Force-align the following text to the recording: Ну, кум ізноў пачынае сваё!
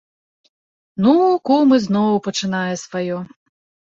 Ну, 1.07 1.13
кум 1.49 1.75
ізноў 1.77 2.17
пачынае 2.27 2.73
сваё! 2.87 3.17